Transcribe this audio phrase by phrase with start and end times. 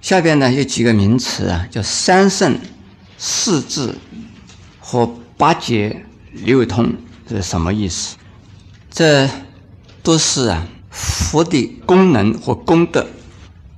[0.00, 2.58] 下边呢有几个名词啊，叫三圣、
[3.18, 3.94] 四智
[4.78, 6.94] 和八节六通，
[7.28, 8.16] 是什么意思？
[8.90, 9.28] 这
[10.02, 13.06] 都是啊佛的功能和功德。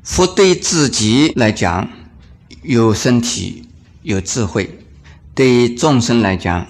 [0.02, 1.88] 佛对自己来讲
[2.62, 3.66] 有身体、
[4.02, 4.64] 有智慧；
[5.34, 6.66] 对众生来讲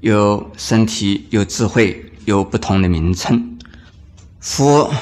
[0.00, 3.58] 有身体、有智慧，有不同的名称。
[4.40, 4.92] 佛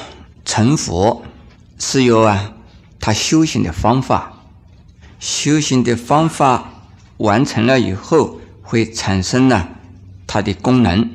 [0.45, 1.23] 成佛
[1.77, 2.53] 是由啊。
[3.07, 4.33] 他修行的方法，
[5.17, 6.73] 修行的方法
[7.15, 9.69] 完成了以后，会产生呢
[10.27, 11.09] 它的功能，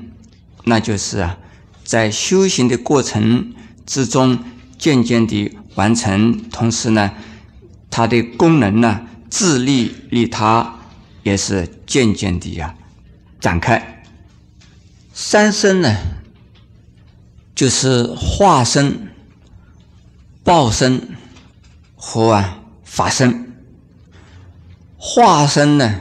[0.65, 1.37] 那就是啊，
[1.85, 3.53] 在修行的过程
[3.85, 4.39] 之中
[4.79, 7.13] 渐渐的完成，同时呢，
[7.91, 10.79] 它的功能呢，自利利他
[11.23, 12.75] 也是渐渐的呀
[13.39, 14.03] 展开。
[15.13, 15.95] 三身呢，
[17.55, 19.11] 就是化身、
[20.43, 21.19] 报身。
[22.05, 23.55] 和啊，法身、
[24.99, 26.01] 化身呢，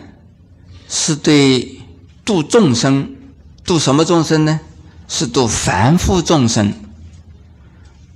[0.89, 1.79] 是对
[2.25, 3.15] 度众生，
[3.63, 4.59] 度什么众生呢？
[5.07, 6.73] 是度凡夫众生。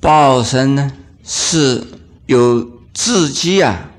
[0.01, 0.91] 报身呢，
[1.23, 1.85] 是
[2.25, 3.91] 有自己啊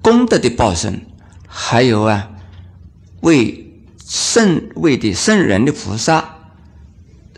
[0.00, 1.04] 功德的报身，
[1.48, 2.30] 还有啊
[3.22, 3.74] 为
[4.06, 6.36] 圣位的圣人的菩萨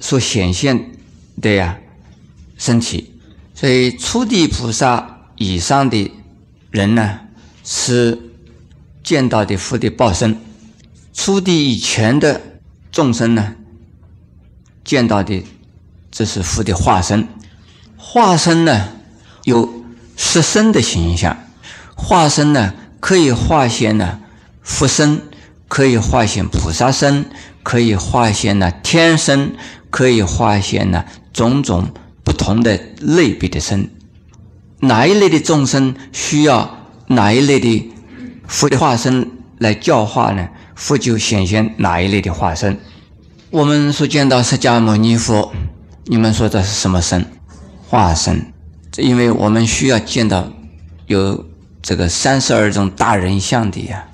[0.00, 0.92] 所显现
[1.40, 1.78] 的呀
[2.58, 3.18] 身体。
[3.54, 5.08] 所以初地菩萨。
[5.36, 6.10] 以上的
[6.70, 7.20] 人呢，
[7.64, 8.18] 是
[9.02, 10.34] 见到的佛的报身；
[11.12, 12.40] 初地以前的
[12.90, 13.54] 众生呢，
[14.84, 15.44] 见到的
[16.10, 17.26] 这是佛的化身。
[17.96, 18.88] 化身呢，
[19.44, 19.84] 有
[20.16, 21.36] 十身的形象。
[21.94, 24.20] 化身呢，可以化现呢
[24.62, 25.20] 佛身，
[25.68, 27.26] 可以化现菩萨身，
[27.62, 29.54] 可以化现呢天身，
[29.90, 31.88] 可以化现呢种种
[32.24, 33.88] 不同的类别的身。
[34.82, 37.92] 哪一类的众生需要哪一类的
[38.48, 40.48] 佛的化身来教化呢？
[40.74, 42.80] 佛就显现哪一类的化身。
[43.50, 45.52] 我们所见到释迦牟尼佛，
[46.06, 47.24] 你们说的是什么身？
[47.88, 48.52] 化身。
[48.96, 50.52] 因为我们需要见到
[51.06, 51.46] 有
[51.80, 54.04] 这个三十二种大人相的呀，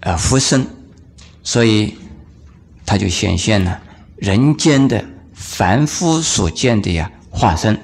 [0.00, 0.66] 呃，佛身，
[1.42, 1.94] 所以
[2.84, 3.80] 他就显现了
[4.16, 7.80] 人间的凡夫所见的呀化身。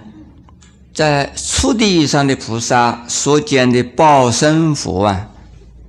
[0.99, 5.29] 在初地以上的菩萨所见的报身佛啊，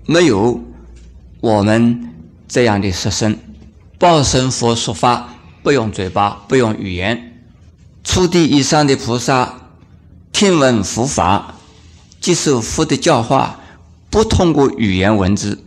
[0.05, 0.63] 没有
[1.41, 2.13] 我们
[2.47, 3.39] 这样的色身。
[3.97, 5.33] 报身佛说法
[5.63, 7.41] 不用嘴巴，不用语言。
[8.03, 9.55] 初地以上的菩萨
[10.31, 11.55] 听闻佛法，
[12.21, 13.59] 接受佛的教化，
[14.11, 15.63] 不通过语言文字，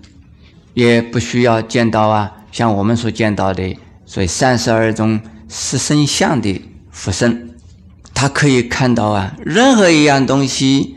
[0.75, 3.77] 也不需要见到啊，像我们所见到的，
[4.07, 7.52] 所以三十二种色身相的佛身。
[8.23, 10.95] 他可以看到啊，任何一样东西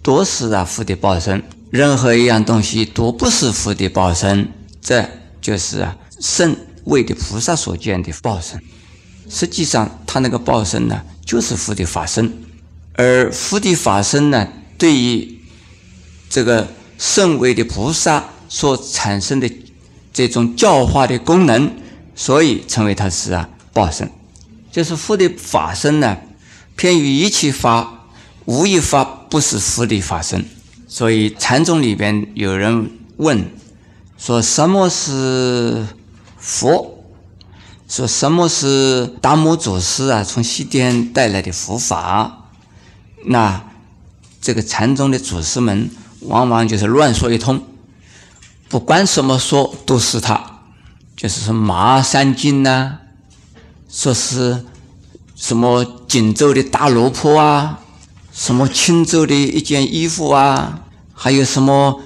[0.00, 4.48] 都是啊佛的报身，任何一样东西都不是佛的报身，
[4.80, 5.04] 这
[5.40, 8.62] 就是啊圣位的菩萨所见的报身。
[9.28, 12.32] 实际上，他那个报身呢，就是佛的法身，
[12.92, 14.46] 而佛的法身呢，
[14.78, 15.40] 对于
[16.30, 19.50] 这个圣位的菩萨所产生的
[20.12, 21.68] 这种教化的功能，
[22.14, 24.08] 所以称为它是啊报身，
[24.70, 26.16] 就是佛的法身呢。
[26.76, 28.06] 偏于一切法，
[28.44, 30.44] 无一法不是佛的法身。
[30.86, 33.50] 所以禅宗里边有人问，
[34.16, 35.86] 说什么是
[36.38, 36.92] 佛？
[37.88, 40.22] 说什么是达摩祖师啊？
[40.22, 42.50] 从西天带来的佛法？
[43.24, 43.64] 那
[44.40, 47.62] 这个禅宗的祖师们往往就是乱说一通，
[48.68, 50.60] 不管什么说都是他，
[51.16, 52.98] 就是说马三经呐，
[53.88, 54.64] 说是。
[55.36, 57.80] 什么锦州的大萝卜啊，
[58.32, 60.80] 什么青州的一件衣服啊，
[61.12, 62.00] 还有什么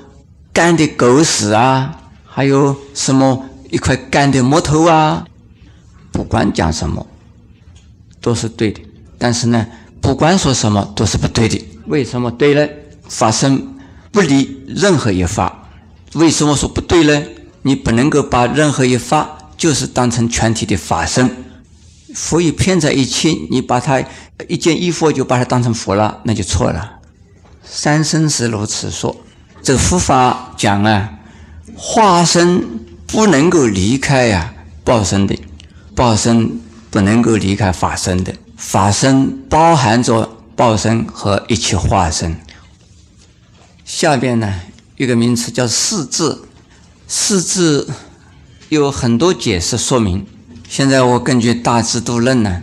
[0.52, 1.96] 干的狗屎啊，
[2.26, 5.24] 还有什么一块干的木头啊，
[6.10, 7.06] 不管讲什么，
[8.20, 8.80] 都是对的。
[9.16, 9.64] 但是呢，
[10.00, 11.64] 不管说什么都是不对的。
[11.86, 12.68] 为什么对呢？
[13.08, 13.76] 发生
[14.10, 15.68] 不离任何一法。
[16.14, 17.22] 为什么说不对呢？
[17.62, 21.30] 你不能够把任何一法就是当成全体的法身。
[22.14, 24.02] 佛与偏在一起，你把它
[24.48, 26.98] 一件衣服就把它当成佛了，那就错了。
[27.64, 29.16] 三生是如此说，
[29.62, 31.18] 这个佛法讲啊，
[31.76, 32.64] 化身
[33.06, 34.52] 不能够离开呀
[34.82, 35.36] 报身的，
[35.94, 36.60] 报身
[36.90, 42.36] 不能够离开法身的，法身包含着报身和一切化身。
[43.84, 44.60] 下边呢，
[44.96, 46.48] 一个名词叫四字，
[47.06, 47.88] 四字
[48.68, 50.26] 有很多解释说明。
[50.70, 52.62] 现在我根据《大智度论》呢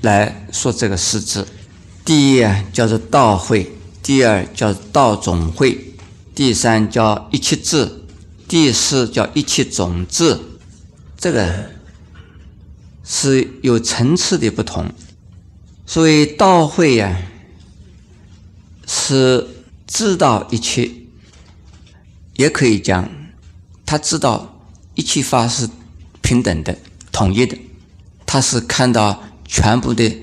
[0.00, 1.46] 来说这个四字。
[2.04, 3.70] 第一啊，叫做道会，
[4.02, 5.94] 第二叫道总会，
[6.34, 8.02] 第三叫一切智，
[8.48, 10.36] 第四叫一切种智。
[11.16, 11.70] 这个
[13.04, 14.92] 是有层次的不同。
[15.86, 17.16] 所以道会呀，
[18.88, 19.46] 是
[19.86, 20.90] 知道一切，
[22.34, 23.08] 也可以讲
[23.86, 24.60] 他知道
[24.96, 25.68] 一切法是
[26.20, 26.76] 平等的、
[27.14, 27.56] 统一的。
[28.26, 30.22] 他是看到全部的，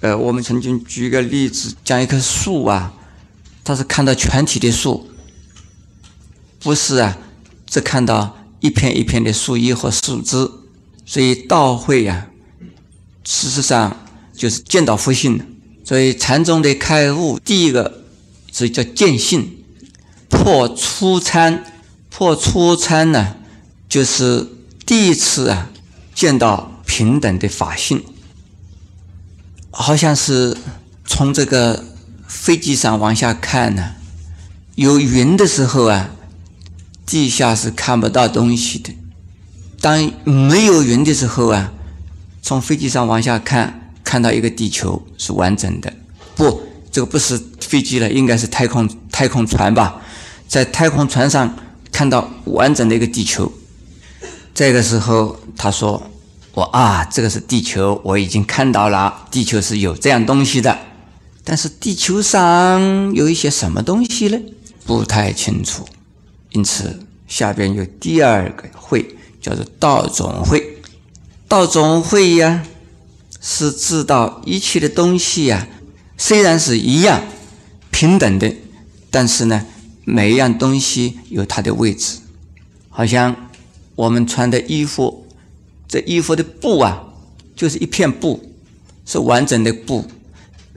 [0.00, 2.94] 呃，我们曾经举个例子，讲一棵树啊，
[3.64, 5.10] 他是看到全体的树，
[6.60, 7.18] 不是啊，
[7.66, 10.48] 只看到一片一片的树叶和树枝。
[11.04, 12.28] 所以道会呀，
[13.24, 13.96] 事实上
[14.32, 15.40] 就是见到佛性。
[15.84, 18.04] 所以禅宗的开悟，第一个
[18.52, 19.64] 是叫见性，
[20.28, 21.64] 破初参，
[22.10, 23.36] 破初参呢，
[23.88, 24.46] 就是
[24.84, 25.70] 第一次啊
[26.16, 26.72] 见到。
[26.88, 28.02] 平等的法性，
[29.72, 30.56] 好像是
[31.04, 31.84] 从这个
[32.28, 33.96] 飞机上往下看呢。
[34.76, 36.10] 有云的时候啊，
[37.04, 38.92] 地下是看不到东西的；
[39.80, 41.72] 当没有云的时候啊，
[42.40, 45.92] 从飞机上往下看，看到一个地球是完整的。
[46.36, 50.00] 不，这个不是飞机了，应该是太空太空船吧？
[50.46, 51.52] 在太空船上
[51.90, 53.52] 看到完整的一个地球。
[54.56, 56.02] 这个时候，他说。
[56.54, 60.74] 我啊，这个是地球，我已经看到了，地球是有这样东西的。
[61.44, 64.38] 但是地球上有一些什么东西呢？
[64.86, 65.86] 不太清楚。
[66.52, 66.98] 因此，
[67.28, 70.78] 下边有第二个会，叫做道总会。
[71.46, 72.64] 道总会呀，
[73.42, 75.68] 是知道一切的东西呀，
[76.16, 77.22] 虽然是一样
[77.90, 78.50] 平等的，
[79.10, 79.66] 但是呢，
[80.06, 82.20] 每一样东西有它的位置。
[82.88, 83.36] 好像
[83.96, 85.26] 我们穿的衣服。
[85.88, 87.04] 这衣服的布啊，
[87.54, 88.52] 就是一片布，
[89.04, 90.04] 是完整的布。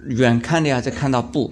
[0.07, 1.51] 远看的呀，就看到布；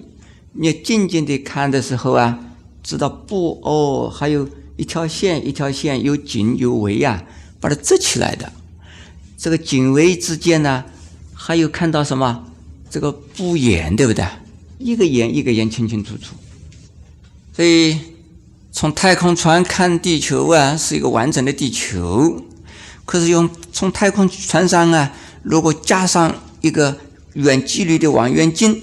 [0.52, 2.38] 你近近的看的时候啊，
[2.82, 7.24] 知道布哦，还有一条线，一条线有紧有围呀，
[7.60, 8.52] 把它织起来的。
[9.36, 10.84] 这个紧围之间呢，
[11.34, 12.46] 还有看到什么？
[12.88, 14.24] 这个布眼，对不对？
[14.78, 16.34] 一个眼一个眼清清楚楚。
[17.52, 17.98] 所以
[18.80, 22.44] 从太空船看地球啊，是一个完整的地球。
[23.04, 25.10] 可是用从太空船上啊，
[25.42, 26.96] 如果加上一个
[27.32, 28.80] 远距离的望远镜，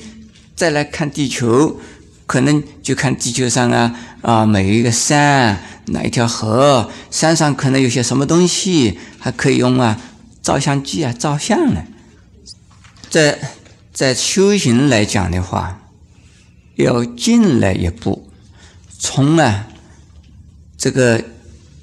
[0.54, 1.80] 再来看地球，
[2.26, 9.98] 可能就看地球上啊啊每一个山，哪一条河，山上可能有些什么东西，还可以用啊
[10.42, 11.82] 照相机啊照相呢。
[13.10, 13.40] 在
[13.94, 15.80] 在修行来讲的话，
[16.76, 18.30] 要进来一步，
[19.00, 19.68] 从啊
[20.78, 21.24] 这个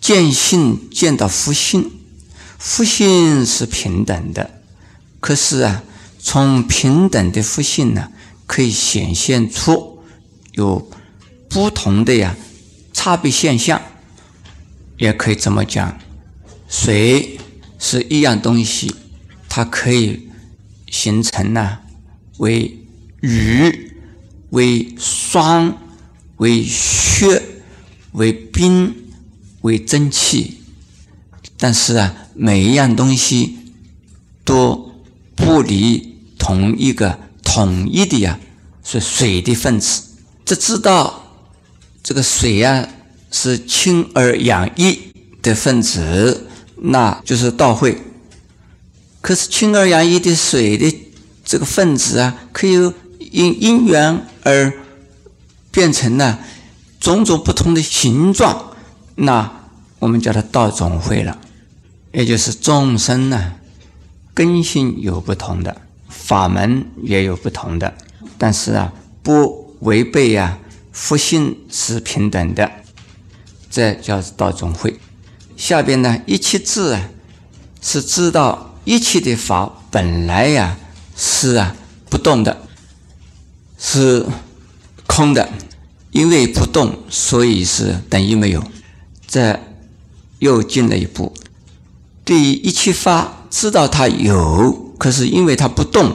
[0.01, 1.91] 见性见到佛性。
[2.59, 4.63] 福性是平等的，
[5.19, 5.83] 可是啊，
[6.21, 8.09] 从平等的福性呢，
[8.47, 9.99] 可以显现出
[10.53, 10.89] 有
[11.49, 12.37] 不同的呀
[12.93, 13.83] 差别现象，
[14.97, 15.99] 也可以这么讲，
[16.69, 17.41] 水
[17.81, 18.95] 是一样东西，
[19.49, 20.29] 它可以
[20.89, 21.79] 形成呢
[22.39, 22.79] 为
[23.23, 23.93] 雨、
[24.51, 25.77] 为霜、
[26.37, 27.43] 为雪、
[28.13, 28.95] 为冰、
[29.63, 30.59] 为蒸汽。
[31.59, 33.59] 但是啊，每一样东西
[34.45, 34.93] 都
[35.37, 38.39] 不离同一个统一的呀，
[38.83, 40.03] 是水的分子。
[40.45, 41.37] 只知道
[42.03, 42.89] 这个水呀
[43.31, 44.99] 是氢而氧一
[45.41, 47.97] 的分子，那就是道会。
[49.21, 50.93] 可是氢而氧一的水的
[51.45, 52.73] 这个分子啊，可以
[53.31, 54.73] 因因缘而
[55.71, 56.41] 变成了
[57.03, 58.71] 种种不同的形状，
[59.17, 59.51] 那
[59.99, 61.37] 我们叫它道总会了。
[62.13, 63.55] 也就是众生呢，
[64.33, 67.93] 根性有不同的，法门也有不同的，
[68.39, 70.57] 但是啊，不违背呀，
[70.93, 72.71] 佛性是平等的，
[73.69, 75.01] 这叫道总会。
[75.57, 77.09] 下边呢，一切智啊，
[77.81, 80.77] 是知道一切的法本来呀
[81.17, 81.75] 是啊
[82.09, 82.63] 不动的，
[83.77, 84.25] 是
[85.09, 85.49] 空的，
[86.13, 88.63] 因为不动，所以是等于没有。
[89.27, 89.59] 这
[90.39, 91.35] 又进了一步。
[92.25, 96.15] 对于一切法，知道它有，可是因为它不动，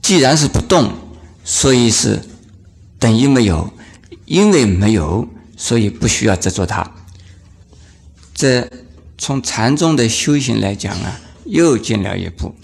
[0.00, 0.92] 既然是不动，
[1.44, 2.22] 所以是
[2.98, 3.72] 等于没有，
[4.26, 6.88] 因为没有，所以不需要执着它。
[8.34, 8.70] 这
[9.16, 12.54] 从禅宗的修行来讲啊，又进了一步，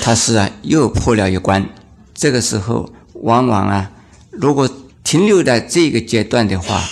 [0.00, 1.68] 它是啊又破了一关。
[2.14, 3.90] 这个时候，往往啊，
[4.30, 4.68] 如果
[5.02, 6.82] 停留在这个阶段的话，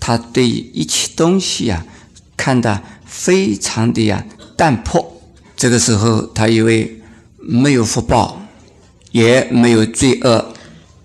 [0.00, 1.84] 他对一切东西啊，
[2.36, 4.24] 看得非常的呀。
[4.56, 5.20] 淡泊，
[5.56, 7.00] 这个时候他以为
[7.36, 8.42] 没有福报，
[9.12, 10.52] 也没有罪恶，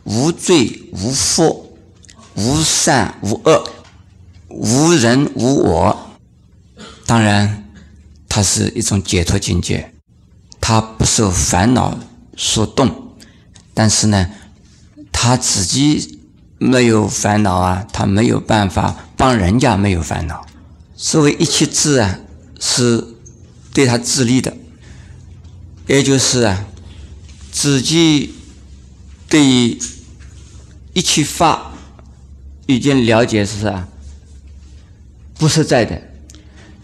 [0.06, 1.77] 无罪无福，
[2.34, 3.63] 无善无恶，
[4.50, 6.18] 无人无我。
[7.06, 7.65] 当然，
[8.27, 9.94] 它是一种解脱境界，
[10.60, 12.00] 它不受烦恼
[12.36, 13.15] 所动，
[13.75, 14.32] 但是呢，
[15.13, 16.20] 他自己
[16.58, 20.46] 没有烦恼啊，他没有办法帮人家没有烦恼。
[20.98, 22.20] 所谓一切智啊，
[22.60, 23.08] 是
[23.74, 24.53] 对他自利的，
[25.88, 26.65] 也就是啊，
[27.51, 28.34] 自己
[29.29, 29.79] 对于
[30.93, 31.72] 一切法
[32.65, 33.88] 已经了解是啊，
[35.38, 36.01] 不实在的。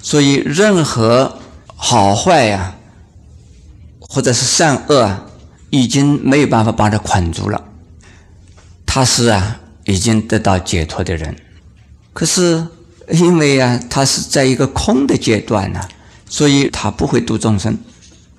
[0.02, 1.40] 所以，任何
[1.76, 2.76] 好坏呀，
[4.00, 5.26] 或者是善恶啊，
[5.70, 7.64] 已经没有办法把它捆住了。
[8.92, 11.36] 他是啊，已经得到解脱的人。
[12.12, 12.66] 可是，
[13.12, 15.80] 因为啊，他是在一个空的阶段呢，
[16.28, 17.78] 所以他不会度众生。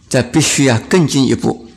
[0.09, 1.69] 这必须要更进一步。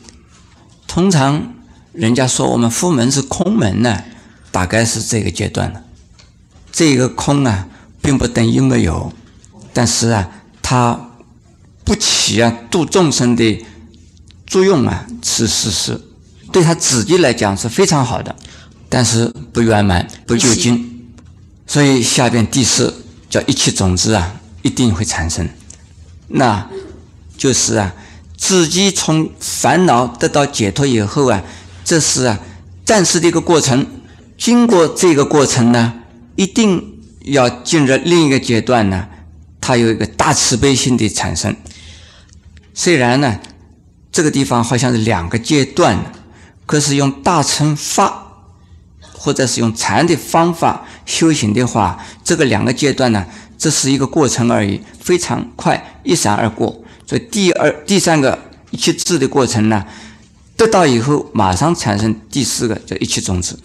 [0.88, 1.54] 通常
[1.92, 4.02] 人家说我们佛门是空门呢，
[4.50, 5.80] 大概是这个阶段了。
[6.72, 7.68] 这个空啊，
[8.02, 9.12] 并不等于没有。
[9.72, 10.28] 但是啊，
[10.60, 11.10] 它
[11.84, 13.64] 不起啊度众生的
[14.44, 16.00] 作用啊，是事实。
[16.50, 18.34] 对他自己来讲是非常好的，
[18.94, 21.10] 但是不圆满、不究竟。
[21.66, 22.94] 所以下边第四
[23.28, 25.48] 叫一切种子啊，一定会产生。
[26.28, 26.64] 那
[27.36, 27.92] 就是啊，
[28.36, 31.42] 自己从烦恼得到解脱以后啊，
[31.84, 32.38] 这是啊
[32.84, 33.84] 暂时的一个过程。
[34.38, 35.94] 经过这个过程呢，
[36.36, 39.08] 一定要进入另一个阶段呢。
[39.60, 41.56] 它有一个大慈悲心的产生，
[42.72, 43.40] 虽然呢，
[44.12, 46.12] 这个地方好像是两个阶段，
[46.64, 48.23] 可是用大乘法
[49.24, 53.24] 或者是用禅的方法修行的话，这个两个阶段呢，
[53.56, 56.84] 这是一个过程而已，非常快，一闪而过。
[57.06, 58.38] 所以第二、第三个
[58.70, 59.86] 一切智的过程呢，
[60.58, 63.58] 得到以后马上产生第四个叫一切种子。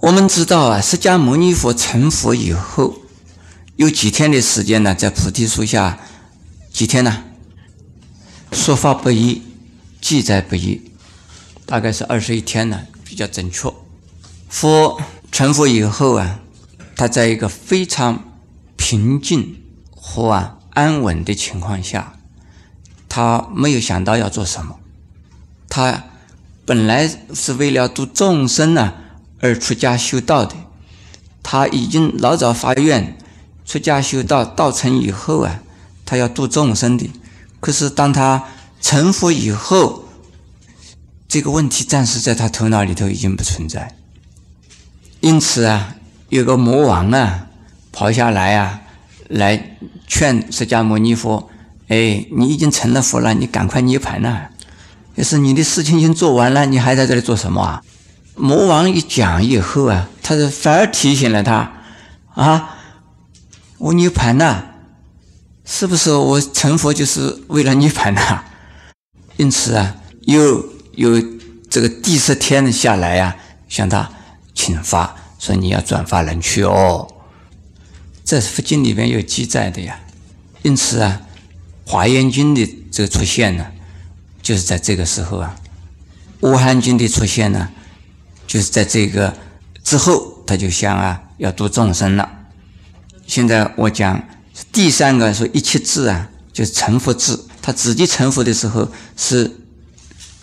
[0.00, 2.96] 我们知道啊，释迦牟尼佛成佛以后。
[3.76, 4.92] 有几天的时间呢？
[4.92, 5.98] 在菩提树下，
[6.72, 7.24] 几天呢？
[8.50, 9.42] 说法不一，
[10.00, 10.80] 记载不一，
[11.64, 13.72] 大概是二十一天呢，比较准确。
[14.54, 15.00] 佛
[15.32, 16.38] 成佛以后啊，
[16.94, 18.22] 他在一个非常
[18.76, 22.20] 平静和啊安稳的情况下，
[23.08, 24.78] 他没有想到要做什么。
[25.68, 26.04] 他
[26.64, 28.94] 本来是为了度众生呢
[29.40, 30.54] 而出家修道的，
[31.42, 33.18] 他已经老早发愿。
[33.64, 35.62] 出家修道道成以后啊，
[36.06, 37.10] 他要度众生的。
[37.58, 38.44] 可是当他
[38.80, 40.04] 成佛以后，
[41.26, 43.96] 这个问题暂时在他头脑里头已经不存在。
[45.24, 45.94] 因此啊，
[46.28, 47.46] 有个魔王啊，
[47.90, 48.82] 跑下来啊，
[49.28, 51.48] 来劝释迦牟尼佛
[51.88, 54.48] ：“哎，你已经成了佛了，你赶快涅盘呐！
[55.16, 57.82] 就是你的事情已经做完了，你还在这里做什么啊？”
[58.36, 61.72] 魔王一讲以后啊，他是反而提醒了他
[62.34, 62.76] 啊。
[63.78, 64.62] 我涅盘呐，
[65.64, 68.44] 是不是我成佛就是为了涅盘呐？
[69.38, 71.18] 因此啊，又有
[71.70, 73.34] 这个第十天下来呀，
[73.70, 74.10] 向他
[74.54, 77.08] 请发，说你要转发人去哦。
[78.24, 80.00] 这佛经里面有记载的呀。
[80.62, 81.20] 因此啊，
[81.84, 83.66] 华严经的这个出现呢，
[84.40, 85.56] 就是在这个时候啊。
[86.40, 87.68] 阿含经的出现呢，
[88.46, 89.34] 就是在这个
[89.82, 92.30] 之后，他就想啊，要度众生了。
[93.26, 94.22] 现在我讲
[94.70, 97.38] 第三个说一切智啊，就是成佛智。
[97.62, 99.50] 他自己成佛的时候是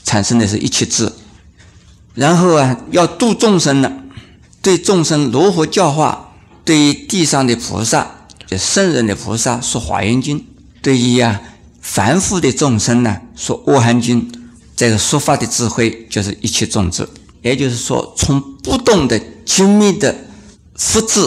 [0.03, 1.11] 产生的是一切智，
[2.15, 4.00] 然后啊要度众生了，
[4.61, 6.33] 对众生如何教化？
[6.63, 10.39] 对于地上的菩萨，就圣人的菩萨说华严经；
[10.81, 11.41] 对于啊
[11.81, 14.31] 凡夫的众生呢，说阿含经。
[14.75, 17.07] 这个说法的智慧就是一切种子，
[17.41, 20.15] 也就是说从不动的精密的
[20.75, 21.19] 复制。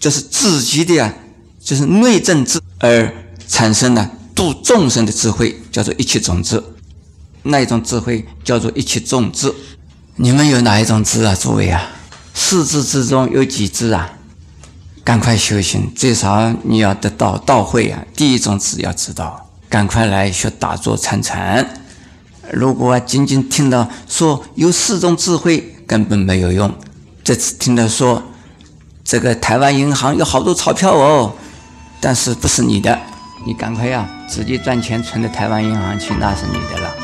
[0.00, 1.14] 就是自己的呀，
[1.62, 3.12] 就是内政智而
[3.48, 6.62] 产生了度众生的智慧，叫做一切种子。
[7.44, 9.54] 那一种智慧叫做一切种子。
[10.16, 11.34] 你们有哪一种智啊？
[11.34, 11.90] 诸位啊，
[12.34, 14.10] 四智之中有几智啊？
[15.02, 18.04] 赶快修行，最少你要得到道会啊。
[18.14, 21.82] 第一种智要知道，赶快来学打坐参禅。
[22.52, 26.74] 如果仅仅听到说有四种智慧，根本没有用。
[27.22, 28.22] 这次听到说。
[29.06, 31.34] 这个台湾银行有好多钞票哦，
[32.00, 32.98] 但是不是你的，
[33.46, 37.03] 你赶快呀，自己赚钱存到台湾银行去，那是你的了。